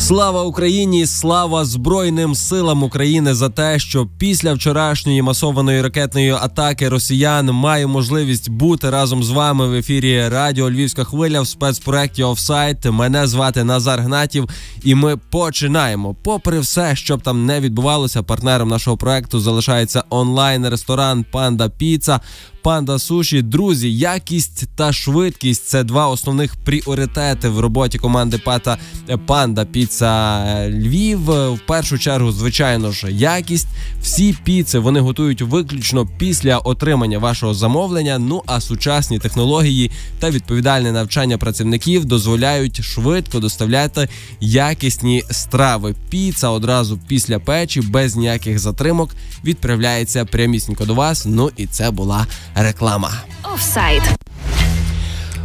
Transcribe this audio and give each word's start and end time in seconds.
Слава 0.00 0.42
Україні! 0.42 1.06
Слава 1.06 1.64
Збройним 1.64 2.34
силам 2.34 2.82
України 2.82 3.34
за 3.34 3.48
те, 3.48 3.78
що 3.78 4.08
після 4.18 4.52
вчорашньої 4.52 5.22
масованої 5.22 5.82
ракетної 5.82 6.30
атаки 6.30 6.88
росіян 6.88 7.46
маю 7.46 7.88
можливість 7.88 8.50
бути 8.50 8.90
разом 8.90 9.24
з 9.24 9.30
вами 9.30 9.68
в 9.68 9.74
ефірі 9.74 10.28
Радіо 10.28 10.70
Львівська 10.70 11.04
хвиля 11.04 11.40
в 11.40 11.46
спецпроекті 11.46 12.22
Офсайт. 12.22 12.84
Мене 12.84 13.26
звати 13.26 13.64
Назар 13.64 14.00
Гнатів, 14.00 14.48
і 14.82 14.94
ми 14.94 15.16
починаємо. 15.16 16.16
Попри 16.22 16.60
все, 16.60 16.96
що 16.96 17.16
там 17.16 17.46
не 17.46 17.60
відбувалося, 17.60 18.22
партнером 18.22 18.68
нашого 18.68 18.96
проекту 18.96 19.40
залишається 19.40 20.04
онлайн-ресторан 20.10 21.24
Панда 21.32 21.68
Піца. 21.68 22.20
Панда 22.62 22.98
Суші. 22.98 23.42
Друзі, 23.42 23.98
якість 23.98 24.68
та 24.76 24.92
швидкість 24.92 25.64
це 25.64 25.84
два 25.84 26.08
основних 26.08 26.56
пріоритети 26.56 27.48
в 27.48 27.60
роботі 27.60 27.98
команди 27.98 28.38
Пата 28.44 28.78
Панда 29.26 29.64
Піца 29.64 30.44
Львів. 30.68 31.20
В 31.54 31.58
першу 31.66 31.98
чергу, 31.98 32.32
звичайно 32.32 32.92
ж, 32.92 33.12
якість. 33.12 33.66
Всі 34.02 34.36
піци 34.44 34.78
вони 34.78 35.00
готують 35.00 35.42
виключно 35.42 36.08
після 36.18 36.58
отримання 36.58 37.18
вашого 37.18 37.54
замовлення. 37.54 38.18
Ну 38.18 38.42
а 38.46 38.60
сучасні 38.60 39.18
технології 39.18 39.90
та 40.18 40.30
відповідальне 40.30 40.92
навчання 40.92 41.38
працівників 41.38 42.04
дозволяють 42.04 42.82
швидко 42.84 43.40
доставляти 43.40 44.08
якісні 44.40 45.22
страви. 45.30 45.94
Піца 46.10 46.48
одразу 46.48 46.98
після 47.08 47.38
печі 47.38 47.80
без 47.80 48.16
ніяких 48.16 48.58
затримок 48.58 49.10
відправляється 49.44 50.24
прямісінько 50.24 50.84
до 50.84 50.94
вас. 50.94 51.26
Ну 51.26 51.50
і 51.56 51.66
це 51.66 51.90
була 51.90 52.26
реклама. 52.54 53.12
Офсайд. 53.54 54.02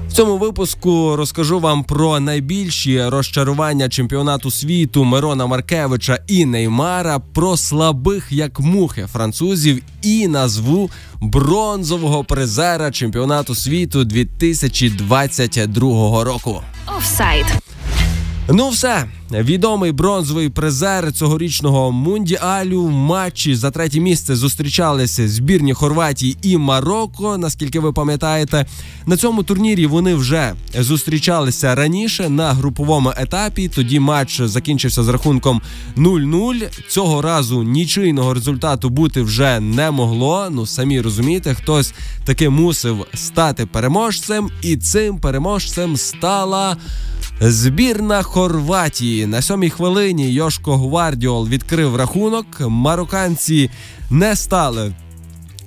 В 0.09 0.14
цьому 0.17 0.38
випуску 0.38 1.16
розкажу 1.16 1.59
вам 1.59 1.84
про 1.84 2.20
найбільші 2.20 3.06
розчарування 3.06 3.89
чемпіонату 3.89 4.52
світу 4.52 5.03
Мирона 5.03 5.45
Маркевича 5.45 6.20
і 6.28 6.45
Неймара, 6.45 7.20
про 7.20 7.58
слабих 7.58 8.31
як 8.31 8.59
мухи 8.59 9.08
французів 9.14 9.81
і 10.02 10.28
назву 10.28 10.89
бронзового 11.22 12.23
призера 12.23 12.92
чемпіонату 12.92 13.56
світу 13.56 14.03
2022 14.03 16.23
року. 16.23 16.62
Офсайд. 16.97 17.45
Ну, 18.49 18.69
все 18.69 19.05
відомий 19.31 19.91
бронзовий 19.91 20.49
призер 20.49 21.13
цьогорічного 21.13 21.91
мундіалю 21.91 22.83
в 22.83 22.91
матчі 22.91 23.55
за 23.55 23.71
третє 23.71 23.99
місце 23.99 24.35
зустрічалися 24.35 25.27
збірні 25.27 25.73
Хорватії 25.73 26.38
і 26.41 26.57
Марокко. 26.57 27.38
Наскільки 27.38 27.79
ви 27.79 27.93
пам'ятаєте, 27.93 28.66
на 29.05 29.17
цьому 29.17 29.43
турнірі 29.43 29.85
вони 29.88 30.16
вже 30.16 30.53
зустрічалися 30.79 31.75
раніше 31.75 32.29
на 32.29 32.53
груповому 32.53 33.13
етапі. 33.17 33.67
Тоді 33.67 33.99
матч 33.99 34.41
закінчився 34.41 35.03
з 35.03 35.07
рахунком 35.07 35.61
0-0. 35.97 36.88
Цього 36.89 37.21
разу 37.21 37.63
нічийного 37.63 38.33
результату 38.33 38.89
бути 38.89 39.21
вже 39.21 39.59
не 39.59 39.91
могло. 39.91 40.47
Ну 40.51 40.66
самі 40.66 41.01
розумієте, 41.01 41.53
хтось 41.53 41.93
таки 42.25 42.49
мусив 42.49 43.05
стати 43.13 43.66
переможцем, 43.66 44.49
і 44.61 44.77
цим 44.77 45.17
переможцем 45.17 45.97
стала. 45.97 46.77
Збірна 47.39 48.23
Хорватії 48.23 49.25
на 49.25 49.41
сьомій 49.41 49.69
хвилині 49.69 50.34
Йошко 50.34 50.78
Гвардіол 50.78 51.47
відкрив 51.47 51.96
рахунок. 51.96 52.46
Марокканці 52.59 53.69
не 54.09 54.35
стали 54.35 54.94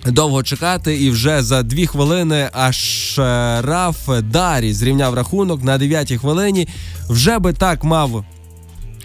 довго 0.06 0.42
чекати, 0.42 0.96
і 0.96 1.10
вже 1.10 1.42
за 1.42 1.62
дві 1.62 1.86
хвилини 1.86 2.50
аж 2.52 3.14
Раф 3.64 4.08
Дарі 4.22 4.72
зрівняв 4.72 5.14
рахунок 5.14 5.64
на 5.64 5.78
дев'ятій 5.78 6.18
хвилині. 6.18 6.68
Вже 7.08 7.38
би 7.38 7.52
так 7.52 7.84
мав. 7.84 8.24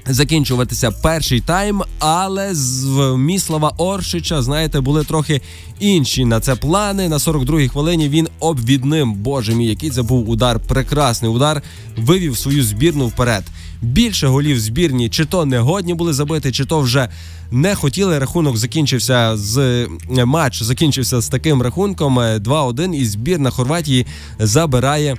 Закінчуватися 0.08 0.92
перший 0.92 1.42
тайм, 1.42 1.82
але 2.00 2.56
з 2.56 2.86
Міслава 3.18 3.74
Оршича, 3.78 4.42
знаєте, 4.42 4.80
були 4.80 5.04
трохи 5.04 5.42
інші 5.80 6.26
на 6.26 6.40
це 6.40 6.56
плани. 6.56 7.10
На 7.10 7.18
42-й 7.18 7.68
хвилині 7.68 8.10
він 8.10 8.28
обвідним. 8.40 9.14
Боже 9.14 9.56
мій, 9.56 9.68
який 9.68 9.90
це 9.90 10.02
був 10.02 10.30
удар, 10.30 10.60
прекрасний 10.60 11.32
удар, 11.32 11.62
вивів 11.98 12.38
свою 12.38 12.64
збірну 12.64 13.08
вперед. 13.08 13.44
Більше 13.82 14.28
голів 14.28 14.60
збірні, 14.60 15.10
чи 15.10 15.26
то 15.26 15.46
не 15.46 15.60
годні 15.60 15.94
були 15.94 16.14
забити, 16.14 16.52
чи 16.52 16.66
то 16.66 16.80
вже 16.80 17.10
не 17.52 17.76
хотіли. 17.76 18.20
Рахунок 18.20 18.58
закінчився 18.58 19.38
з 19.38 19.88
матч. 20.26 20.64
Закінчився 20.64 21.22
з 21.22 21.28
таким 21.28 21.62
рахунком 21.62 22.20
2-1, 22.20 22.94
і 22.94 23.06
збірна 23.06 23.50
Хорватії 23.50 24.06
забирає 24.40 25.18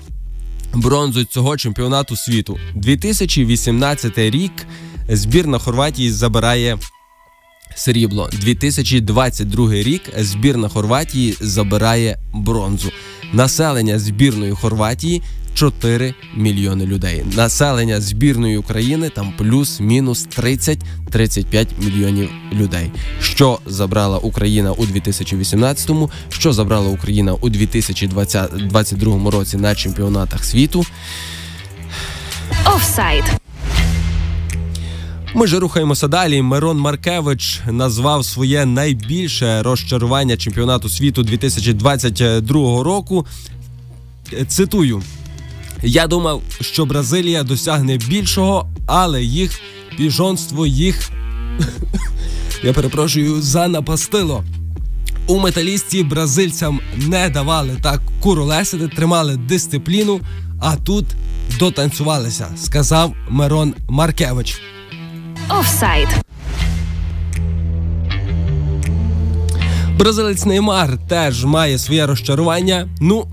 бронзу 0.74 1.24
цього 1.24 1.56
чемпіонату 1.56 2.16
світу. 2.16 2.58
2018 2.74 4.18
рік 4.18 4.52
збірна 5.08 5.58
Хорватії 5.58 6.10
забирає 6.10 6.78
срібло. 7.76 8.28
2022 8.32 9.72
рік 9.72 10.02
збірна 10.18 10.68
Хорватії 10.68 11.36
забирає 11.40 12.18
бронзу. 12.34 12.90
Населення 13.34 13.98
збірної 13.98 14.52
Хорватії 14.52 15.22
4 15.54 16.14
мільйони 16.34 16.86
людей. 16.86 17.24
Населення 17.36 18.00
збірної 18.00 18.56
України 18.56 19.10
там 19.10 19.32
плюс-мінус 19.38 20.28
30-35 20.38 21.66
мільйонів 21.78 22.30
людей. 22.52 22.90
Що 23.20 23.58
забрала 23.66 24.18
Україна 24.18 24.72
у 24.72 24.86
2018-му, 24.86 26.10
що 26.28 26.52
забрала 26.52 26.88
Україна 26.88 27.32
у 27.32 27.48
2022 27.48 29.30
році 29.30 29.56
на 29.56 29.74
чемпіонатах 29.74 30.44
світу. 30.44 30.84
Офсайд. 32.66 33.24
Ми 35.36 35.46
ж 35.46 35.58
рухаємося 35.58 36.08
далі. 36.08 36.42
Мирон 36.42 36.78
Маркевич 36.78 37.60
назвав 37.70 38.24
своє 38.24 38.66
найбільше 38.66 39.62
розчарування 39.62 40.36
чемпіонату 40.36 40.88
світу 40.88 41.22
2022 41.22 42.82
року. 42.82 43.26
Цитую. 44.48 45.02
Я 45.82 46.06
думав, 46.06 46.42
що 46.60 46.86
Бразилія 46.86 47.42
досягне 47.42 47.96
більшого, 47.96 48.68
але 48.86 49.22
їх 49.22 49.60
піжонство 49.96 50.66
їх 50.66 51.10
я 52.62 52.72
перепрошую 52.72 53.42
занапастило. 53.42 54.44
У 55.26 55.38
металісті 55.38 56.02
бразильцям 56.02 56.80
не 56.96 57.28
давали 57.28 57.76
так 57.82 58.02
куролесити, 58.20 58.88
тримали 58.88 59.36
дисципліну, 59.36 60.20
а 60.60 60.76
тут 60.76 61.04
дотанцювалися, 61.58 62.46
сказав 62.56 63.14
Мирон 63.28 63.74
Маркевич. 63.88 64.60
Офсайд. 65.48 66.08
Бразилець 69.98 70.44
Неймар 70.44 70.98
теж 71.08 71.44
має 71.44 71.78
своє 71.78 72.06
розчарування. 72.06 72.88
Ну, 73.00 73.26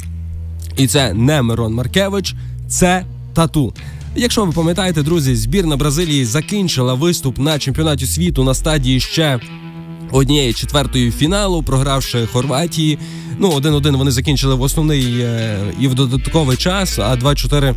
і 0.78 0.88
це 0.88 1.14
не 1.14 1.42
Мирон 1.42 1.74
Маркевич, 1.74 2.36
це 2.68 3.06
тату. 3.34 3.74
Якщо 4.16 4.46
ви 4.46 4.52
пам'ятаєте, 4.52 5.04
друзі, 5.04 5.36
збірна 5.36 5.78
Бразилії 5.78 6.26
закінчила 6.26 6.94
виступ 6.94 7.40
на 7.40 7.60
чемпіонаті 7.60 8.06
світу 8.06 8.44
на 8.44 8.54
стадії 8.54 9.00
ще 9.00 9.40
однієї 10.12 10.54
четвертої 10.54 11.12
фіналу, 11.12 11.64
програвши 11.64 12.28
Хорватії. 12.28 13.00
Ну, 13.40 13.52
один-один 13.52 13.96
вони 13.96 14.12
закінчили 14.12 14.56
в 14.56 14.62
основний 14.62 15.20
е, 15.22 15.60
і 15.80 15.88
в 15.88 15.94
додатковий 15.94 16.58
час, 16.58 17.00
а 17.00 17.16
2-4 17.16 17.76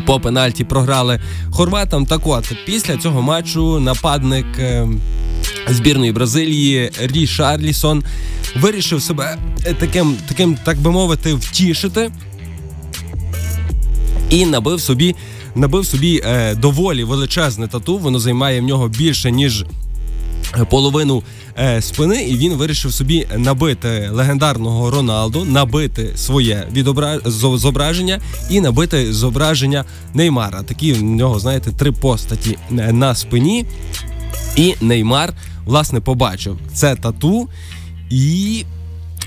по 0.00 0.20
пенальті 0.20 0.64
програли 0.64 1.20
хорватам. 1.50 2.06
Так 2.06 2.26
от 2.26 2.52
після 2.66 2.96
цього 2.96 3.22
матчу 3.22 3.80
нападник. 3.80 4.46
Е, 4.58 4.88
збірної 5.68 6.12
Бразилії 6.12 6.90
Рі 7.00 7.26
Шарлісон 7.26 8.04
вирішив 8.56 9.02
себе 9.02 9.38
таким, 9.78 10.16
таким, 10.28 10.58
так 10.64 10.78
би 10.78 10.90
мовити, 10.90 11.34
втішити 11.34 12.10
і 14.30 14.46
набив 14.46 14.80
собі 14.80 15.14
набив 15.54 15.86
собі 15.86 16.22
е, 16.24 16.54
доволі 16.54 17.04
величезне 17.04 17.68
тату. 17.68 17.98
Воно 17.98 18.18
займає 18.18 18.60
в 18.60 18.64
нього 18.64 18.88
більше 18.88 19.30
ніж 19.30 19.64
половину 20.70 21.22
е, 21.58 21.82
спини, 21.82 22.22
і 22.22 22.36
він 22.36 22.52
вирішив 22.52 22.92
собі 22.92 23.26
набити 23.36 24.08
легендарного 24.12 24.90
Роналду, 24.90 25.44
набити 25.44 26.12
своє 26.16 26.68
відобра... 26.72 27.18
зображення 27.24 28.20
і 28.50 28.60
набити 28.60 29.12
зображення 29.12 29.84
Неймара. 30.14 30.62
Такі 30.62 30.92
в 30.92 31.02
нього, 31.02 31.38
знаєте, 31.38 31.72
три 31.72 31.92
постаті 31.92 32.58
на 32.70 33.14
спині. 33.14 33.66
І 34.56 34.74
Неймар 34.80 35.34
власне 35.64 36.00
побачив 36.00 36.58
це 36.74 36.96
тату 36.96 37.48
і 38.10 38.64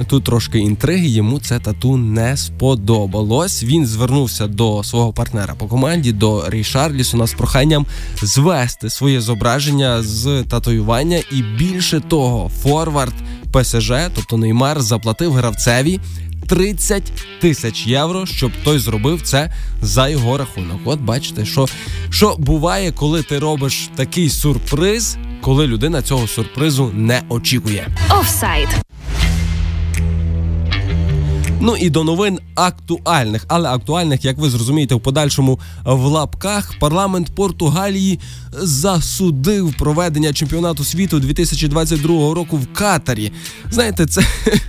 тут 0.03 0.23
трошки 0.23 0.59
інтриги. 0.59 1.07
Йому 1.07 1.39
це 1.39 1.59
тату 1.59 1.97
не 1.97 2.38
сподобалось. 2.38 3.63
Він 3.63 3.85
звернувся 3.88 4.47
до 4.47 4.83
свого 4.83 5.13
партнера 5.13 5.55
по 5.55 5.67
команді, 5.67 6.11
до 6.11 6.49
Рейшарлісона 6.49 7.27
з 7.27 7.33
проханням 7.33 7.85
звести 8.21 8.89
своє 8.89 9.21
зображення 9.21 10.03
з 10.03 10.44
татуювання. 10.44 11.17
І 11.31 11.41
більше 11.41 11.99
того, 11.99 12.51
Форвард 12.63 13.13
ПСЖ, 13.51 13.91
тобто 14.15 14.38
Неймар, 14.38 14.81
заплатив 14.81 15.33
гравцеві 15.33 16.00
30 16.47 17.03
тисяч 17.39 17.88
євро, 17.88 18.25
щоб 18.25 18.51
той 18.63 18.79
зробив 18.79 19.21
це 19.21 19.53
за 19.81 20.09
його 20.09 20.38
рахунок. 20.38 20.79
От 20.85 21.00
бачите, 21.00 21.45
що, 21.45 21.65
що 22.09 22.35
буває, 22.39 22.91
коли 22.91 23.23
ти 23.23 23.39
робиш 23.39 23.89
такий 23.95 24.29
сюрприз, 24.29 25.17
коли 25.41 25.67
людина 25.67 26.01
цього 26.01 26.27
сюрпризу 26.27 26.91
не 26.93 27.21
очікує. 27.29 27.88
Офсайд. 28.19 28.67
Ну 31.59 31.75
і 31.77 31.89
до 31.89 32.04
новин 32.04 32.39
актуальних, 32.56 33.45
але 33.48 33.69
актуальних, 33.69 34.25
як 34.25 34.38
ви 34.38 34.50
зрозумієте, 34.50 34.95
в 34.95 35.01
подальшому 35.01 35.59
в 35.86 36.06
лапках 36.06 36.74
парламент 36.80 37.36
Португалії 37.36 38.19
засудив 38.51 39.74
проведення 39.77 40.33
чемпіонату 40.33 40.83
світу 40.83 41.19
2022 41.19 42.33
року 42.33 42.57
в 42.57 42.74
Катарі. 42.74 43.31
Знаєте, 43.71 44.06
це 44.06 44.21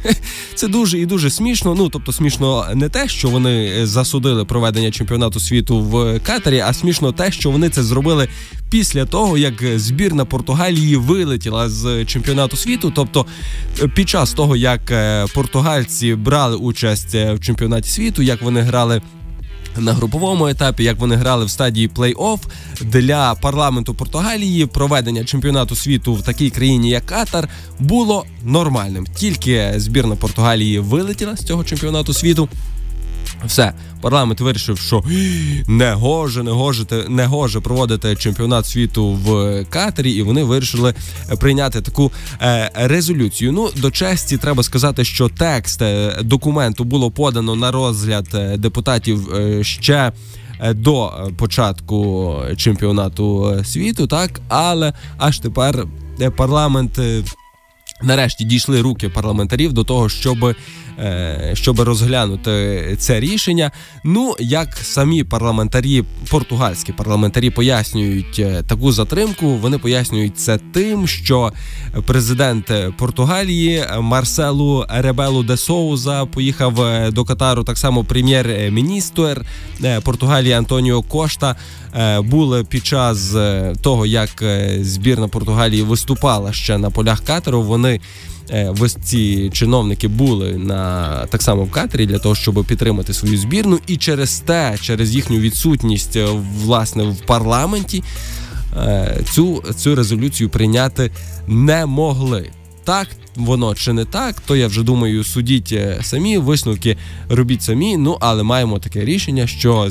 це 0.54 0.68
дуже 0.68 0.98
і 0.98 1.06
дуже 1.06 1.30
смішно. 1.30 1.74
Ну 1.74 1.88
тобто, 1.88 2.12
смішно 2.12 2.66
не 2.74 2.88
те, 2.88 3.08
що 3.08 3.28
вони 3.28 3.86
засудили 3.86 4.44
проведення 4.44 4.90
чемпіонату 4.90 5.40
світу 5.40 5.80
в 5.80 6.20
Катарі, 6.20 6.60
а 6.60 6.72
смішно 6.72 7.12
те, 7.12 7.32
що 7.32 7.50
вони 7.50 7.68
це 7.68 7.82
зробили 7.82 8.28
після 8.70 9.04
того, 9.04 9.38
як 9.38 9.78
збірна 9.78 10.24
Португалії 10.24 10.96
вилетіла 10.96 11.68
з 11.68 12.04
чемпіонату 12.04 12.56
світу. 12.56 12.92
Тобто, 12.94 13.26
під 13.94 14.08
час 14.08 14.32
того, 14.32 14.56
як 14.56 14.92
португальці 15.34 16.14
брали 16.14 16.56
участь 16.56 16.77
в 16.82 17.38
чемпіонаті 17.40 17.90
світу, 17.90 18.22
як 18.22 18.42
вони 18.42 18.60
грали. 18.60 19.02
На 19.76 19.92
груповому 19.92 20.48
етапі, 20.48 20.84
як 20.84 20.98
вони 20.98 21.16
грали 21.16 21.44
в 21.44 21.50
стадії 21.50 21.88
плей-офф 21.88 22.38
для 22.80 23.34
парламенту 23.34 23.94
Португалії, 23.94 24.66
проведення 24.66 25.24
чемпіонату 25.24 25.76
світу 25.76 26.14
в 26.14 26.22
такій 26.22 26.50
країні, 26.50 26.90
як 26.90 27.06
Катар, 27.06 27.48
було 27.78 28.24
нормальним. 28.44 29.06
Тільки 29.14 29.72
збірна 29.76 30.16
Португалії 30.16 30.78
вилетіла 30.78 31.36
з 31.36 31.44
цього 31.44 31.64
чемпіонату 31.64 32.14
світу. 32.14 32.48
Все, 33.44 33.72
парламент 34.00 34.40
вирішив, 34.40 34.78
що 34.78 35.04
не 35.68 35.92
гоже, 35.92 36.42
не 36.42 36.50
гоже, 36.50 36.84
не 37.08 37.26
гоже 37.26 37.60
проводити 37.60 38.16
чемпіонат 38.16 38.66
світу 38.66 39.06
в 39.06 39.64
Катері, 39.70 40.12
і 40.12 40.22
вони 40.22 40.44
вирішили 40.44 40.94
прийняти 41.40 41.80
таку 41.80 42.12
е, 42.42 42.70
резолюцію. 42.74 43.52
Ну 43.52 43.70
до 43.76 43.90
честі 43.90 44.36
треба 44.36 44.62
сказати, 44.62 45.04
що 45.04 45.28
текст 45.28 45.82
е, 45.82 46.16
документу 46.22 46.84
було 46.84 47.10
подано 47.10 47.56
на 47.56 47.70
розгляд 47.70 48.28
е, 48.34 48.56
депутатів 48.56 49.34
е, 49.34 49.64
ще. 49.64 50.12
До 50.74 51.12
початку 51.36 52.34
чемпіонату 52.56 53.56
світу, 53.64 54.06
так 54.06 54.40
але 54.48 54.92
аж 55.18 55.38
тепер 55.38 55.84
парламент 56.36 57.00
нарешті 58.02 58.44
дійшли 58.44 58.80
руки 58.80 59.08
парламентарів 59.08 59.72
до 59.72 59.84
того, 59.84 60.08
щоб 60.08 60.54
Е, 61.00 61.50
щоб 61.54 61.80
розглянути 61.80 62.96
це 62.98 63.20
рішення. 63.20 63.70
Ну 64.04 64.36
як 64.38 64.76
самі 64.76 65.24
парламентарі, 65.24 66.04
португальські 66.30 66.92
парламентарі 66.92 67.50
пояснюють 67.50 68.38
е, 68.38 68.62
таку 68.66 68.92
затримку, 68.92 69.48
вони 69.48 69.78
пояснюють 69.78 70.38
це 70.38 70.58
тим, 70.72 71.06
що 71.06 71.52
президент 72.06 72.72
Португалії 72.96 73.84
Марселу 74.00 74.86
Ребелу 74.88 75.42
де 75.42 75.56
Соуза 75.56 76.26
поїхав 76.26 76.80
е, 76.80 77.10
до 77.10 77.24
Катару. 77.24 77.64
Так 77.64 77.78
само 77.78 78.04
прем'єр-міністр 78.04 79.44
Португалії 80.02 80.52
Антоніо 80.52 81.02
Кошта 81.02 81.56
були 82.20 82.64
під 82.64 82.86
час 82.86 83.36
того, 83.80 84.06
як 84.06 84.44
збірна 84.80 85.28
Португалії 85.28 85.82
виступала 85.82 86.52
ще 86.52 86.78
на 86.78 86.90
полях 86.90 87.20
Катару. 87.20 87.62
Вони 87.62 88.00
Е, 88.50 88.74
ці 89.02 89.50
чиновники 89.50 90.08
були 90.08 90.52
на 90.52 91.12
так 91.26 91.42
само 91.42 91.64
в 91.64 91.70
Катері 91.70 92.06
для 92.06 92.18
того, 92.18 92.34
щоб 92.34 92.64
підтримати 92.64 93.14
свою 93.14 93.38
збірну, 93.38 93.78
і 93.86 93.96
через 93.96 94.40
те, 94.40 94.76
через 94.80 95.14
їхню 95.14 95.38
відсутність 95.38 96.16
е, 96.16 96.26
власне 96.64 97.04
в 97.04 97.16
парламенті, 97.26 98.02
е, 98.76 99.20
цю, 99.32 99.62
цю 99.76 99.94
резолюцію 99.94 100.50
прийняти 100.50 101.10
не 101.46 101.86
могли. 101.86 102.50
Так 102.88 103.08
воно 103.36 103.74
чи 103.74 103.92
не 103.92 104.04
так, 104.04 104.40
то 104.40 104.56
я 104.56 104.66
вже 104.66 104.82
думаю, 104.82 105.24
судіть 105.24 105.74
самі 106.02 106.38
висновки 106.38 106.96
робіть 107.28 107.62
самі. 107.62 107.96
Ну 107.96 108.16
але 108.20 108.42
маємо 108.42 108.78
таке 108.78 109.04
рішення, 109.04 109.46
що 109.46 109.90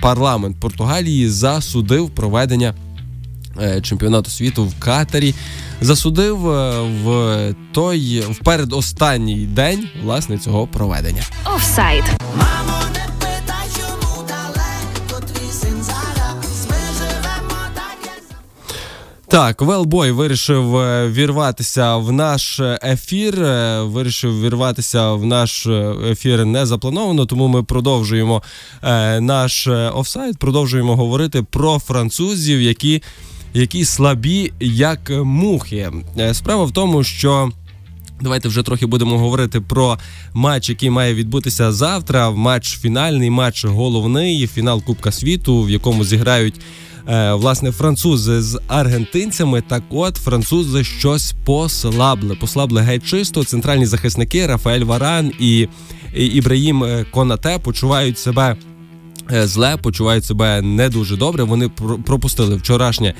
парламент 0.00 0.56
Португалії 0.60 1.28
засудив 1.28 2.10
проведення 2.10 2.74
чемпіонату 3.82 4.30
світу 4.30 4.64
в 4.64 4.74
Катарі 4.78 5.34
засудив 5.80 6.48
е, 6.48 6.80
в 7.04 7.54
той 7.72 8.20
в 8.20 8.38
передостанній 8.38 9.46
день 9.46 9.88
власне 10.04 10.38
цього 10.38 10.66
проведення. 10.66 11.22
Офсайд. 11.56 12.04
Так, 19.36 19.62
Велбой 19.62 20.10
вирішив 20.10 20.76
е, 20.76 21.08
вірватися 21.08 21.96
в 21.96 22.12
наш 22.12 22.60
ефір. 22.82 23.42
Е, 23.42 23.82
вирішив 23.82 24.42
вірватися 24.42 25.12
в 25.12 25.26
наш 25.26 25.66
ефір 26.10 26.46
не 26.46 26.66
заплановано, 26.66 27.26
тому 27.26 27.48
ми 27.48 27.62
продовжуємо 27.62 28.42
наш 29.20 29.68
офсайд. 29.94 30.38
Продовжуємо 30.38 30.96
говорити 30.96 31.42
про 31.42 31.78
французів, 31.78 32.60
які 32.62 33.02
які 33.54 33.84
слабі, 33.84 34.52
як 34.60 35.10
мухи. 35.10 35.92
Е, 36.18 36.34
справа 36.34 36.64
в 36.64 36.72
тому, 36.72 37.04
що. 37.04 37.50
Давайте 38.20 38.48
вже 38.48 38.62
трохи 38.62 38.86
будемо 38.86 39.18
говорити 39.18 39.60
про 39.60 39.98
матч, 40.34 40.68
який 40.68 40.90
має 40.90 41.14
відбутися 41.14 41.72
завтра. 41.72 42.30
Матч 42.30 42.78
фінальний, 42.78 43.30
матч 43.30 43.64
головний, 43.64 44.46
фінал 44.46 44.82
Кубка 44.82 45.12
світу, 45.12 45.62
в 45.62 45.70
якому 45.70 46.04
зіграють 46.04 46.54
е, 46.58 46.60
власне 47.32 47.72
французи 47.72 48.42
з 48.42 48.60
аргентинцями. 48.68 49.62
Так, 49.68 49.82
от 49.90 50.16
французи 50.16 50.84
щось 50.84 51.34
послабли. 51.44 52.34
Послабли 52.34 52.82
геть 52.82 53.06
чисто. 53.06 53.44
Центральні 53.44 53.86
захисники 53.86 54.46
Рафаель 54.46 54.84
Варан 54.84 55.32
і 55.40 55.68
Ібраїм 56.14 56.84
е, 56.84 57.06
Конате 57.10 57.58
почувають 57.58 58.18
себе. 58.18 58.56
Зле 59.30 59.76
почувають 59.76 60.24
себе 60.24 60.62
не 60.62 60.88
дуже 60.88 61.16
добре. 61.16 61.44
Вони 61.44 61.68
пропустили 62.04 62.56
вчорашнє 62.56 63.14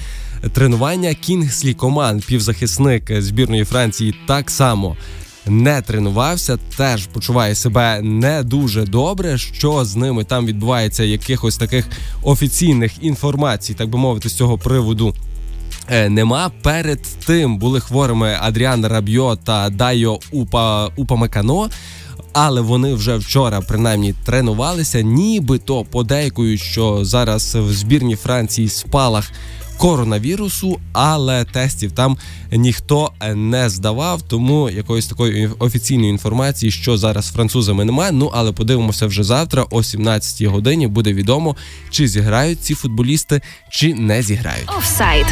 тренування. 0.52 1.14
Кінгслі 1.14 1.75
Коман, 1.75 2.21
півзахисник 2.21 3.23
збірної 3.23 3.64
Франції, 3.64 4.14
так 4.26 4.50
само. 4.50 4.97
Не 5.47 5.83
тренувався, 5.83 6.59
теж 6.76 7.07
почуває 7.07 7.55
себе 7.55 8.00
не 8.03 8.43
дуже 8.43 8.85
добре. 8.85 9.38
Що 9.38 9.85
з 9.85 9.97
ними 9.97 10.25
там 10.25 10.47
відбувається, 10.47 11.05
якихось 11.05 11.57
таких 11.57 11.88
офіційних 12.23 12.93
інформацій, 13.00 13.75
так 13.75 13.88
би 13.88 13.99
мовити, 13.99 14.29
з 14.29 14.35
цього 14.35 14.59
приводу 14.59 15.15
е, 15.88 16.09
нема. 16.09 16.50
Перед 16.62 17.03
тим 17.03 17.59
були 17.59 17.81
хворими 17.81 18.37
Адріан 18.41 18.87
Рабьо 18.87 19.37
та 19.45 19.71
Дайо 19.71 20.19
Упа 20.33 20.87
Упамекано. 20.97 21.69
Але 22.38 22.61
вони 22.61 22.95
вже 22.95 23.17
вчора 23.17 23.61
принаймні 23.61 24.15
тренувалися, 24.25 25.00
нібито 25.00 25.85
подейкують, 25.85 26.61
що 26.61 27.05
зараз 27.05 27.55
в 27.55 27.73
збірні 27.73 28.17
Франції 28.17 28.69
спалах 28.69 29.33
коронавірусу, 29.76 30.78
але 30.92 31.45
тестів 31.45 31.92
там 31.92 32.16
ніхто 32.52 33.12
не 33.35 33.68
здавав. 33.71 34.23
Тому 34.23 34.71
якоїсь 34.71 35.06
такої 35.06 35.50
офіційної 35.59 36.11
інформації, 36.11 36.73
що 36.73 36.97
зараз 36.97 37.33
французами 37.33 37.85
немає. 37.85 38.12
Ну 38.12 38.30
але 38.35 38.52
подивимося 38.52 39.06
вже 39.06 39.25
завтра, 39.25 39.66
о 39.71 39.83
17 39.83 40.42
годині 40.42 40.87
буде 40.87 41.12
відомо, 41.12 41.56
чи 41.90 42.09
зіграють 42.09 42.61
ці 42.61 42.75
футболісти, 42.75 43.40
чи 43.71 43.95
не 43.95 44.23
зіграють. 44.23 44.71
Офсайд. 44.78 45.26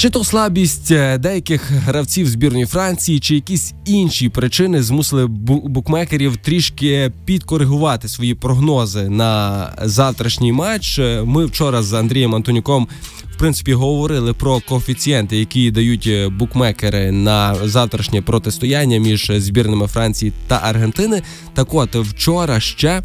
Чи 0.00 0.10
то 0.10 0.24
слабість 0.24 0.90
е, 0.90 1.18
деяких 1.18 1.70
гравців 1.70 2.28
збірної 2.28 2.66
Франції, 2.66 3.20
чи 3.20 3.34
якісь 3.34 3.74
інші 3.84 4.28
причини 4.28 4.82
змусили 4.82 5.26
букмекерів 5.26 6.36
трішки 6.36 7.12
підкоригувати 7.24 8.08
свої 8.08 8.34
прогнози 8.34 9.08
на 9.08 9.72
завтрашній 9.82 10.52
матч. 10.52 10.98
Е, 10.98 11.22
ми 11.26 11.46
вчора 11.46 11.82
з 11.82 11.92
Андрієм 11.92 12.34
Антонюком 12.34 12.88
в 13.34 13.38
принципі 13.38 13.72
говорили 13.72 14.32
про 14.32 14.60
коефіцієнти, 14.60 15.38
які 15.38 15.70
дають 15.70 16.06
е, 16.06 16.28
букмекери 16.28 17.12
на 17.12 17.54
завтрашнє 17.54 18.22
протистояння 18.22 18.98
між 18.98 19.32
збірними 19.36 19.86
Франції 19.86 20.32
та 20.46 20.60
Аргентини. 20.62 21.22
Так, 21.54 21.74
от 21.74 21.94
вчора 21.94 22.60
ще 22.60 23.02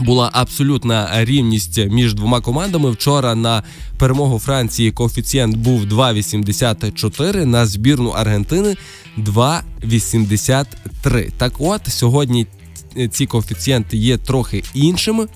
Була 0.00 0.30
абсолютна 0.32 1.24
рівність 1.24 1.80
між 1.90 2.14
двома 2.14 2.40
командами. 2.40 2.90
Вчора 2.90 3.34
на 3.34 3.62
перемогу 3.98 4.38
Франції 4.38 4.92
коефіцієнт 4.92 5.56
був 5.56 5.84
2,84, 5.84 7.44
на 7.44 7.66
збірну 7.66 8.10
Аргентини 8.10 8.76
2,83. 9.18 11.30
Так 11.36 11.52
от 11.58 11.80
сьогодні 11.88 12.46
ці 13.10 13.26
коефіцієнти 13.26 13.96
є 13.96 14.18
трохи 14.18 14.62
іншими. 14.74 15.26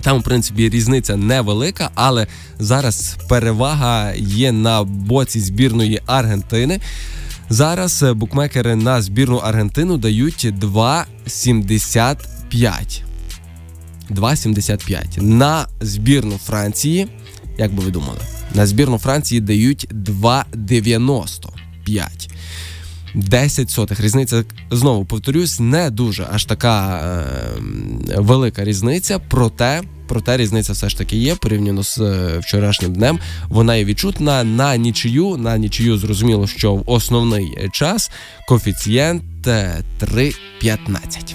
Там, 0.00 0.20
в 0.20 0.22
принципі, 0.22 0.68
різниця 0.68 1.16
невелика, 1.16 1.90
але 1.94 2.26
зараз 2.58 3.16
перевага 3.28 4.12
є 4.14 4.52
на 4.52 4.84
боці 4.84 5.40
збірної 5.40 6.00
Аргентини. 6.06 6.80
Зараз 7.50 8.02
букмекери 8.02 8.76
на 8.76 9.02
збірну 9.02 9.36
Аргентину 9.36 9.96
дають 9.96 10.44
2,75. 10.44 13.02
2,75. 14.10 15.22
На 15.22 15.66
збірну 15.80 16.38
Франції, 16.38 17.08
як 17.58 17.74
би 17.74 17.82
ви 17.82 17.90
думали, 17.90 18.18
на 18.54 18.66
збірну 18.66 18.98
Франції 18.98 19.40
дають 19.40 19.88
2,95. 19.94 22.28
10 23.16 23.70
сотих. 23.70 24.00
Різниця 24.00 24.44
знову 24.70 25.04
повторюсь, 25.04 25.60
не 25.60 25.90
дуже 25.90 26.26
аж 26.32 26.44
така 26.44 26.98
е, 26.98 27.14
велика 28.16 28.64
різниця, 28.64 29.18
проте. 29.18 29.82
Проте 30.08 30.36
різниця 30.36 30.72
все 30.72 30.88
ж 30.88 30.98
таки 30.98 31.16
є 31.16 31.34
порівняно 31.34 31.82
з 31.82 31.98
е, 31.98 32.38
вчорашнім 32.38 32.92
днем. 32.92 33.18
Вона 33.48 33.76
є 33.76 33.84
відчутна 33.84 34.44
на 34.44 34.76
нічию. 34.76 35.36
На 35.36 35.58
нічию 35.58 35.98
зрозуміло, 35.98 36.46
що 36.46 36.74
в 36.74 36.82
основний 36.86 37.68
час 37.72 38.10
коефіцієнт 38.48 39.22
3,15. 39.46 41.34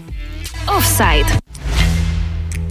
Офсайд. 0.68 1.25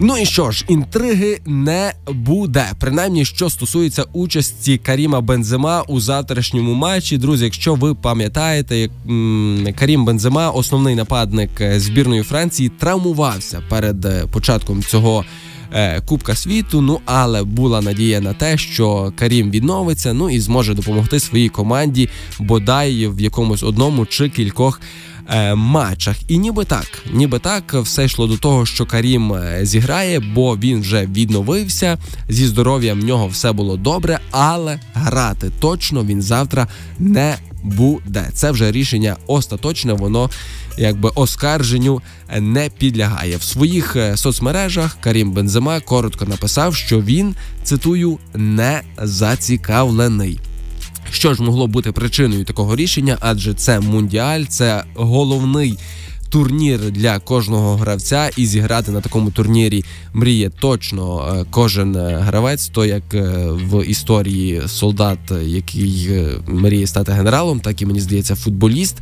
Ну 0.03 0.19
і 0.19 0.25
що 0.27 0.51
ж, 0.51 0.65
інтриги 0.69 1.41
не 1.47 1.93
буде. 2.09 2.73
Принаймні, 2.79 3.25
що 3.25 3.51
стосується 3.51 4.05
участі 4.13 4.79
Каріма 4.79 5.21
Бензема 5.21 5.83
у 5.89 6.01
завтрашньому 6.01 6.75
матчі. 6.75 7.19
Друзі, 7.19 7.45
якщо 7.45 7.75
ви 7.75 7.95
пам'ятаєте, 7.95 8.79
як 8.79 8.91
Карім 9.77 10.05
Бензема, 10.05 10.51
основний 10.51 10.95
нападник 10.95 11.61
е, 11.61 11.81
збірної 11.81 12.23
Франції, 12.23 12.69
травмувався 12.69 13.63
перед 13.69 14.05
е, 14.05 14.27
початком 14.33 14.83
цього. 14.83 15.25
Е, 15.73 16.01
Кубка 16.01 16.35
світу, 16.35 16.81
ну 16.81 17.01
але 17.05 17.43
була 17.43 17.81
надія 17.81 18.21
на 18.21 18.33
те, 18.33 18.59
що 18.59 19.13
Карім 19.17 19.51
відновиться, 19.51 20.13
ну 20.13 20.31
і 20.31 20.41
зможе 20.41 20.75
допомогти 20.75 21.21
своїй 21.21 21.49
команді, 21.49 22.09
бодай 22.41 23.07
в 23.07 23.21
якомусь 23.21 23.63
одному 23.63 24.07
чи 24.07 24.29
кількох 24.29 24.81
е, 25.31 25.55
матчах. 25.55 26.17
І 26.29 26.39
ніби 26.39 26.65
так, 26.65 26.87
ніби 27.13 27.39
так, 27.39 27.75
все 27.75 28.05
йшло 28.05 28.27
до 28.27 28.37
того, 28.37 28.67
що 28.67 28.87
Карім 28.87 29.33
е, 29.33 29.61
зіграє, 29.63 30.21
бо 30.21 30.57
він 30.57 30.81
вже 30.81 31.07
відновився. 31.07 31.99
Зі 32.29 32.47
здоров'ям 32.47 33.01
в 33.01 33.05
нього 33.05 33.29
все 33.29 33.53
було 33.53 33.77
добре, 33.77 34.21
але 34.31 34.81
грати 34.95 35.51
точно 35.61 36.05
він 36.05 36.23
завтра 36.23 36.67
не 36.99 37.37
буде. 37.63 38.31
Це 38.35 38.51
вже 38.51 38.73
рішення 38.73 39.17
остаточне, 39.27 39.93
воно 39.93 40.31
якби 40.79 41.11
оскарженню 41.15 42.03
не 42.39 42.71
підлягає. 42.79 43.37
В 43.37 43.43
своїх 43.43 43.97
е, 43.97 44.17
соцмережах 44.17 44.97
Карім 45.01 45.33
Бензема 45.33 45.81
коротко 45.81 46.25
написав, 46.25 46.75
що 46.75 47.01
він 47.01 47.35
цитую 47.65 48.19
не 48.35 48.83
зацікавлений. 49.03 50.41
Що 51.11 51.35
ж 51.35 51.43
могло 51.43 51.67
бути 51.67 51.93
причиною 51.93 52.45
такого 52.45 52.77
рішення? 52.77 53.17
Адже 53.21 53.55
це 53.55 53.81
мундіаль, 53.81 54.45
це 54.45 54.85
головний. 54.95 55.79
Турнір 56.31 56.91
для 56.91 57.19
кожного 57.19 57.77
гравця 57.77 58.31
і 58.37 58.47
зіграти 58.47 58.93
на 58.93 59.01
такому 59.01 59.31
турнірі 59.31 59.85
мріє 60.13 60.51
точно 60.51 61.35
е, 61.37 61.45
кожен 61.51 61.97
е, 61.97 62.19
гравець, 62.21 62.69
то 62.69 62.85
як 62.85 63.15
е, 63.15 63.49
в 63.51 63.85
історії 63.85 64.63
солдат, 64.67 65.19
який 65.43 66.11
мріє 66.47 66.87
стати 66.87 67.13
генералом, 67.13 67.61
так 67.61 67.83
і 67.83 67.87
мені 67.87 68.01
здається, 68.01 68.35
футболіст. 68.35 68.97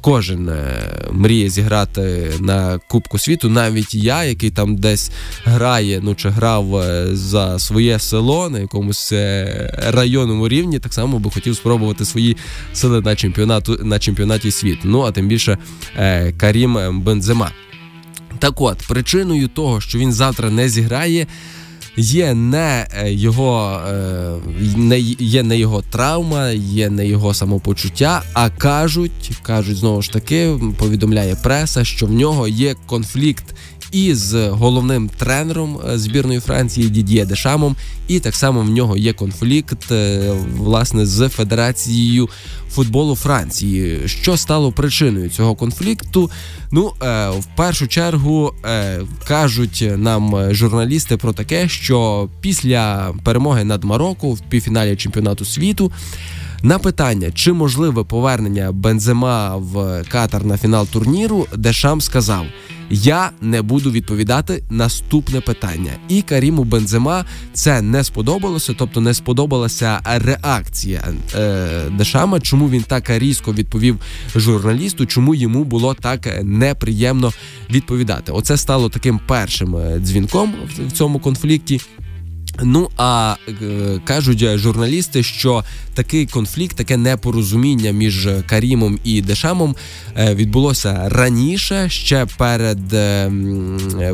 Кожен 0.00 0.48
е, 0.48 0.88
мріє 1.12 1.50
зіграти 1.50 2.32
на 2.40 2.78
Кубку 2.88 3.18
світу, 3.18 3.48
навіть 3.48 3.94
я, 3.94 4.24
який 4.24 4.50
там 4.50 4.76
десь 4.76 5.10
грає, 5.44 6.00
ну 6.02 6.14
чи 6.14 6.28
грав 6.28 6.76
е, 6.76 7.08
за 7.12 7.58
своє 7.58 7.98
село 7.98 8.50
на 8.50 8.58
якомусь 8.58 9.12
е, 9.12 9.74
районному 9.88 10.48
рівні, 10.48 10.78
так 10.78 10.94
само 10.94 11.18
би 11.18 11.30
хотів 11.30 11.56
спробувати 11.56 12.04
свої 12.04 12.36
сили 12.72 13.00
на 13.00 13.16
чемпіонату 13.16 13.78
на 13.82 13.98
чемпіонаті 13.98 14.50
світу. 14.50 14.80
Ну 14.84 15.00
а 15.02 15.12
тим 15.12 15.28
більше 15.28 15.58
Карім 16.36 17.00
Бензема. 17.00 17.50
Так 18.38 18.60
от 18.60 18.78
причиною 18.88 19.48
того, 19.48 19.80
що 19.80 19.98
він 19.98 20.12
завтра 20.12 20.50
не 20.50 20.68
зіграє 20.68 21.26
є 21.96 22.34
не 22.34 22.86
е, 22.94 23.12
його 23.12 23.80
е, 23.88 24.36
не 24.76 25.00
є 25.18 25.42
не 25.42 25.58
його 25.58 25.82
травма, 25.90 26.48
є 26.50 26.90
не 26.90 27.06
його 27.06 27.34
самопочуття, 27.34 28.22
а 28.32 28.50
кажуть, 28.50 29.30
кажуть 29.42 29.76
знову 29.76 30.02
ж 30.02 30.12
таки, 30.12 30.58
повідомляє 30.78 31.36
преса, 31.36 31.84
що 31.84 32.06
в 32.06 32.12
нього 32.12 32.48
є 32.48 32.74
конфлікт 32.86 33.44
із 33.92 34.34
головним 34.34 35.10
тренером 35.18 35.80
е, 35.88 35.98
збірної 35.98 36.40
Франції 36.40 36.88
Дід'є 36.88 37.24
Дешамом, 37.24 37.76
і 38.08 38.20
так 38.20 38.34
само 38.34 38.60
в 38.60 38.70
нього 38.70 38.96
є 38.96 39.12
конфлікт 39.12 39.92
е, 39.92 40.32
власне 40.56 41.06
з 41.06 41.28
Федерацією 41.28 42.28
футболу 42.70 43.16
Франції. 43.16 44.00
Що 44.06 44.36
стало 44.36 44.72
причиною 44.72 45.30
цього 45.30 45.54
конфлікту? 45.54 46.30
Ну 46.70 46.92
е, 47.02 47.30
в 47.30 47.46
першу 47.56 47.88
чергу 47.88 48.54
кажуть 49.28 49.84
нам 49.96 50.52
журналісти 50.54 51.16
про 51.16 51.32
таке, 51.32 51.68
що 51.68 52.28
після 52.40 53.14
перемоги 53.24 53.64
над 53.64 53.84
Марокко 53.84 54.30
в 54.30 54.40
півфіналі 54.40 54.96
чемпіонату 54.96 55.44
світу. 55.44 55.92
На 56.62 56.78
питання, 56.78 57.30
чи 57.34 57.52
можливе 57.52 58.04
повернення 58.04 58.72
Бензема 58.72 59.56
в 59.56 60.04
Катар 60.08 60.44
на 60.44 60.58
фінал 60.58 60.86
турніру, 60.86 61.46
Дешам 61.56 62.00
сказав: 62.00 62.46
Я 62.90 63.30
не 63.40 63.62
буду 63.62 63.90
відповідати 63.90 64.62
наступне 64.70 65.40
питання. 65.40 65.92
І 66.08 66.22
Каріму 66.22 66.64
Бензема 66.64 67.24
це 67.52 67.82
не 67.82 68.04
сподобалося, 68.04 68.74
тобто 68.78 69.00
не 69.00 69.14
сподобалася 69.14 70.00
реакція 70.04 71.04
е, 71.34 71.68
Дешама. 71.90 72.40
Чому 72.40 72.70
він 72.70 72.82
так 72.82 73.10
різко 73.10 73.52
відповів 73.52 73.98
журналісту? 74.36 75.06
Чому 75.06 75.34
йому 75.34 75.64
було 75.64 75.94
так 75.94 76.42
неприємно 76.42 77.32
відповідати? 77.70 78.32
Оце 78.32 78.56
стало 78.56 78.88
таким 78.88 79.20
першим 79.26 79.76
е, 79.76 79.98
дзвінком 79.98 80.54
в 80.88 80.92
цьому 80.92 81.18
конфлікті. 81.18 81.80
Ну 82.62 82.88
а 82.96 83.36
е, 83.48 84.00
кажуть 84.04 84.58
журналісти, 84.58 85.22
що 85.22 85.64
такий 85.94 86.26
конфлікт, 86.26 86.76
таке 86.76 86.96
непорозуміння 86.96 87.90
між 87.90 88.28
Карімом 88.46 88.98
і 89.04 89.22
Дешамом 89.22 89.76
е, 90.16 90.34
відбулося 90.34 91.08
раніше, 91.08 91.88
ще 91.88 92.26
перед 92.38 92.92
е, 92.92 93.32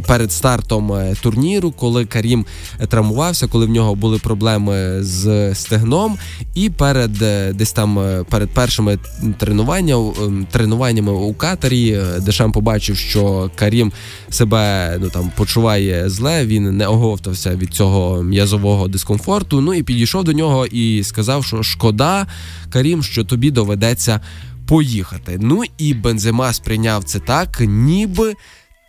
перед 0.07 0.33
стартом 0.33 0.93
турніру, 1.23 1.71
коли 1.71 2.07
Карім 2.07 2.47
травмувався, 2.89 3.47
коли 3.47 3.67
в 3.67 3.71
нього 3.71 3.95
були 3.95 4.19
проблеми 4.19 4.97
з 5.01 5.55
стегном, 5.55 6.19
і 6.55 6.71
перед 6.71 7.13
десь 7.57 7.73
там 7.73 8.25
перед 8.31 8.51
першими 8.51 8.99
тренуваннями 9.39 10.13
тренуваннями 10.51 11.13
у 11.13 11.35
Катарі 11.35 12.01
Дешам 12.21 12.53
побачив, 12.53 12.97
що 12.97 13.51
Карім 13.55 13.93
себе 14.31 14.97
ну 15.01 15.11
там 15.11 15.31
почуває 15.37 16.11
зле. 16.11 16.47
Він 16.47 16.77
не 16.77 16.87
оговтався 16.87 17.57
від 17.57 17.75
цього 17.75 18.23
м'язового 18.27 18.89
дискомфорту. 18.89 19.61
Ну 19.61 19.75
і 19.75 19.83
підійшов 19.83 20.25
до 20.25 20.33
нього 20.33 20.67
і 20.67 21.05
сказав, 21.05 21.45
що 21.45 21.63
шкода, 21.63 22.27
Карім, 22.71 23.03
що 23.03 23.25
тобі 23.25 23.51
доведеться 23.51 24.21
поїхати. 24.67 25.39
Ну 25.41 25.63
і 25.79 25.95
Бензема 25.95 26.53
сприйняв 26.53 27.05
це 27.05 27.19
так, 27.19 27.61
ніби. 27.61 28.35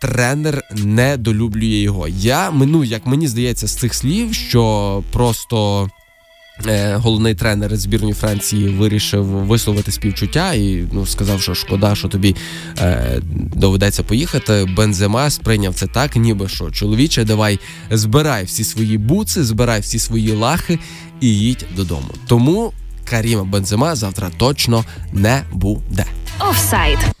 Тренер 0.00 0.62
недолюблює 0.74 1.76
його. 1.76 2.08
Я 2.08 2.50
ну, 2.50 2.84
як 2.84 3.06
мені 3.06 3.28
здається, 3.28 3.66
з 3.66 3.76
цих 3.76 3.94
слів, 3.94 4.34
що 4.34 5.02
просто 5.12 5.88
головний 6.94 7.34
тренер 7.34 7.76
збірної 7.76 8.14
Франції 8.14 8.68
вирішив 8.68 9.24
висловити 9.24 9.92
співчуття 9.92 10.52
і 10.52 10.84
ну 10.92 11.06
сказав, 11.06 11.42
що 11.42 11.54
шкода, 11.54 11.94
що 11.94 12.08
тобі 12.08 12.36
е, 12.78 13.20
доведеться 13.34 14.02
поїхати. 14.02 14.66
Бензема 14.76 15.30
сприйняв 15.30 15.74
це 15.74 15.86
так, 15.86 16.16
ніби 16.16 16.48
що 16.48 16.70
чоловіче, 16.70 17.24
давай 17.24 17.58
збирай 17.90 18.44
всі 18.44 18.64
свої 18.64 18.98
буци, 18.98 19.44
збирай 19.44 19.80
всі 19.80 19.98
свої 19.98 20.32
лахи 20.32 20.78
і 21.20 21.28
їдь 21.28 21.64
додому. 21.76 22.08
Тому 22.26 22.72
Каріма 23.04 23.44
Бензема 23.44 23.94
завтра 23.94 24.30
точно 24.36 24.84
не 25.12 25.42
буде. 25.52 26.04
Офсайд. 26.40 27.17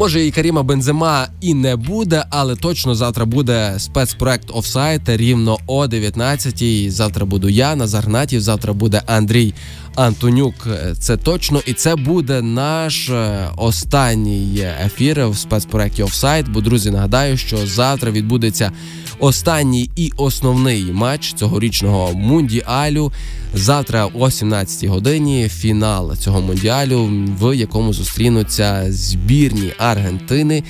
Може, 0.00 0.26
і 0.26 0.30
Каріма 0.30 0.62
Бензема 0.62 1.28
і 1.40 1.54
не 1.54 1.76
буде, 1.76 2.24
але 2.30 2.56
точно 2.56 2.94
завтра 2.94 3.24
буде 3.24 3.74
спецпроект 3.78 4.50
офсайт 4.54 5.02
рівно 5.06 5.58
о 5.66 5.86
19-й. 5.86 6.90
Завтра 6.90 7.26
буду 7.26 7.48
я, 7.48 7.76
Назар 7.76 8.04
Гнатів, 8.04 8.40
Завтра 8.40 8.72
буде 8.72 9.02
Андрій 9.06 9.54
Антонюк. 9.94 10.68
Це 10.98 11.16
точно, 11.16 11.60
і 11.66 11.72
це 11.72 11.96
буде 11.96 12.42
наш 12.42 13.08
е, 13.08 13.48
останній 13.56 14.66
ефір 14.84 15.28
в 15.28 15.36
спецпроекті 15.36 16.02
Офсайт. 16.02 16.48
Бо 16.48 16.60
друзі, 16.60 16.90
нагадаю, 16.90 17.36
що 17.36 17.66
завтра 17.66 18.10
відбудеться 18.10 18.72
останній 19.18 19.90
і 19.96 20.12
основний 20.16 20.84
матч 20.92 21.32
цьогорічного 21.32 22.12
мундіалю. 22.14 23.12
Завтра 23.54 24.06
о 24.06 24.26
17-й 24.26 24.86
годині 24.86 25.48
фінал 25.48 26.16
цього 26.16 26.40
мундіалю, 26.40 27.10
в 27.40 27.56
якому 27.56 27.92
зустрінуться 27.92 28.86
збірні 28.88 29.72
Аргентини 29.78 30.62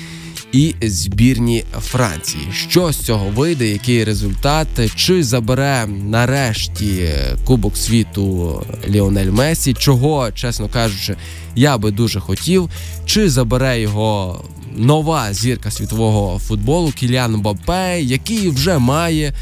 і 0.52 0.75
збірні 0.83 1.64
Франції. 1.80 2.49
Що 2.52 2.92
з 2.92 2.97
цього 2.97 3.26
вийде? 3.28 3.69
Який 3.69 4.04
результат? 4.04 4.69
Чи 4.97 5.23
забере 5.23 5.87
нарешті 5.87 7.09
Кубок 7.45 7.76
світу 7.76 8.62
Ліонель 8.88 9.30
Месі? 9.30 9.75
Чого, 9.75 10.30
чесно 10.33 10.69
кажучи, 10.69 11.16
я 11.54 11.78
би 11.78 11.90
дуже 11.90 12.21
хотів, 12.21 12.71
чи 13.07 13.30
забере 13.30 13.80
його 13.80 14.45
нова 14.76 15.33
зірка 15.33 15.71
світового 15.71 16.38
футболу 16.38 16.90
Кіліан 16.90 17.40
Бапе, 17.40 18.00
який 18.02 18.49
вже 18.49 18.78
має 18.78 19.35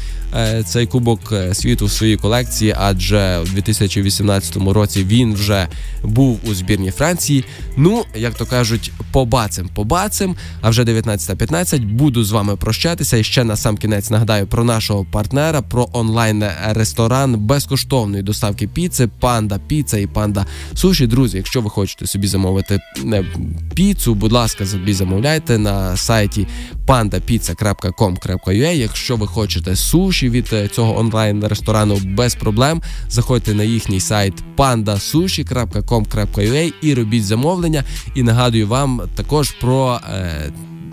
цей 0.65 0.87
кубок 0.87 1.19
е, 1.31 1.53
світу 1.53 1.85
в 1.85 1.91
своїй 1.91 2.17
колекції, 2.17 2.75
адже 2.77 3.39
у 3.39 3.45
2018 3.45 4.57
році 4.57 5.03
він 5.03 5.33
вже 5.33 5.67
був 6.03 6.39
у 6.43 6.53
збірні 6.53 6.91
Франції. 6.91 7.45
Ну, 7.77 8.05
як 8.15 8.33
то 8.33 8.45
кажуть, 8.45 8.91
побацем, 9.11 9.69
побацем. 9.75 10.35
А 10.61 10.69
вже 10.69 10.83
19.15 10.83 11.85
буду 11.85 12.23
з 12.23 12.31
вами 12.31 12.55
прощатися. 12.55 13.17
І 13.17 13.23
ще 13.23 13.43
на 13.43 13.55
сам 13.55 13.77
кінець 13.77 14.09
нагадаю 14.09 14.47
про 14.47 14.63
нашого 14.63 15.05
партнера, 15.11 15.61
про 15.61 15.89
онлайн-ресторан 15.93 17.35
безкоштовної 17.35 18.23
доставки 18.23 18.67
піци, 18.67 19.09
панда 19.19 19.59
піца 19.67 19.97
і 19.97 20.07
панда 20.07 20.45
суші. 20.73 21.07
Друзі, 21.07 21.37
якщо 21.37 21.61
ви 21.61 21.69
хочете 21.69 22.07
собі 22.07 22.27
замовити 22.27 22.79
е, 23.05 23.25
піцу, 23.73 24.15
будь 24.15 24.31
ласка, 24.31 24.65
собі 24.65 24.93
замовляйте 24.93 25.57
на 25.57 25.97
сайті 25.97 26.47
pandapizza.com.ua. 26.87 28.73
Якщо 28.73 29.15
ви 29.15 29.27
хочете 29.27 29.75
суші 29.75 30.18
від 30.23 30.49
е, 30.53 30.67
цього 30.67 30.99
онлайн-ресторану 30.99 31.99
без 32.03 32.35
проблем, 32.35 32.81
заходьте 33.09 33.53
на 33.53 33.63
їхній 33.63 33.99
сайт 33.99 34.33
pandasushi.com.ua 34.57 36.73
і 36.81 36.93
робіть 36.93 37.25
замовлення. 37.25 37.83
І 38.15 38.23
нагадую 38.23 38.67
вам 38.67 39.01
також 39.15 39.51
про. 39.51 39.99
Е, 40.13 40.51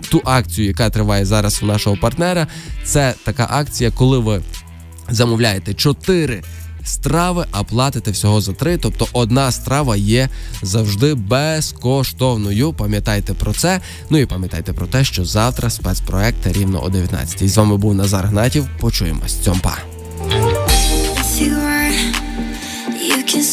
ту 0.09 0.21
акцію, 0.25 0.67
яка 0.67 0.89
триває 0.89 1.25
зараз 1.25 1.63
у 1.63 1.65
нашого 1.65 1.97
партнера, 1.97 2.47
це 2.83 3.13
така 3.23 3.47
акція, 3.51 3.91
коли 3.91 4.19
ви 4.19 4.41
замовляєте 5.09 5.73
4 5.73 6.43
страви, 6.87 7.45
а 7.51 7.63
платите 7.63 8.11
всього 8.11 8.41
за 8.41 8.53
3. 8.53 8.77
Тобто 8.77 9.07
одна 9.13 9.51
страва 9.51 9.95
є 9.95 10.29
завжди 10.61 11.13
безкоштовною. 11.13 12.73
Пам'ятайте 12.73 13.33
про 13.33 13.53
це. 13.53 13.81
Ну 14.09 14.17
і 14.17 14.25
пам'ятайте 14.25 14.73
про 14.73 14.87
те, 14.87 15.03
що 15.03 15.25
завтра 15.25 15.69
спецпроект 15.69 16.47
рівно 16.47 16.83
о 16.83 16.89
19 16.89 17.49
З 17.49 17.57
вами 17.57 17.77
був 17.77 17.95
Назар 17.95 18.27
Гнатів. 18.27 18.67
Почуємось. 18.79 19.35
Цьомпа. 19.35 19.77
You 21.39 21.53
want, 21.53 21.95
you 23.09 23.19
can 23.29 23.43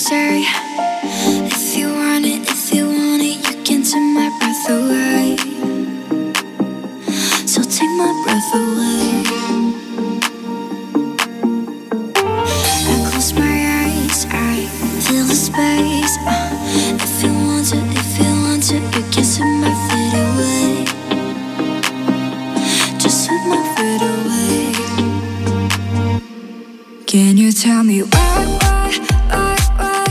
Can 27.14 27.36
you 27.36 27.52
tell 27.52 27.84
me 27.84 28.02
why, 28.02 28.58
why, 28.60 28.98
why, 29.30 29.56
why? 29.78 30.04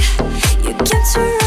You 0.63 0.73
kept 0.73 0.87
to 0.87 1.42